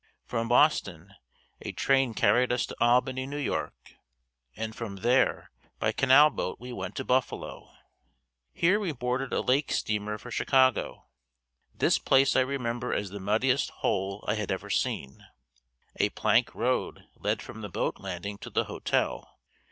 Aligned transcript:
From 0.25 0.47
Boston, 0.47 1.13
a 1.61 1.73
train 1.73 2.15
carried 2.15 2.51
us 2.51 2.65
to 2.65 2.75
Albany, 2.81 3.27
New 3.27 3.37
York, 3.37 3.93
and 4.55 4.75
from 4.75 4.95
there 4.95 5.51
by 5.77 5.91
canal 5.91 6.31
boat 6.31 6.59
we 6.59 6.73
went 6.73 6.95
to 6.95 7.03
Buffalo. 7.03 7.69
Here 8.51 8.79
we 8.79 8.93
boarded 8.93 9.31
a 9.31 9.41
lake 9.41 9.71
steamer 9.71 10.17
for 10.17 10.31
Chicago. 10.31 11.05
This 11.75 11.99
place 11.99 12.35
I 12.35 12.39
remember 12.41 12.91
as 12.91 13.11
the 13.11 13.19
muddiest 13.19 13.69
hole 13.69 14.25
I 14.27 14.33
had 14.33 14.51
ever 14.51 14.71
seen. 14.71 15.23
A 15.97 16.09
plank 16.09 16.55
road 16.55 17.03
led 17.15 17.43
from 17.43 17.61
the 17.61 17.69
boat 17.69 17.99
landing 17.99 18.39
to 18.39 18.49
the 18.49 18.63
hotel. 18.63 19.39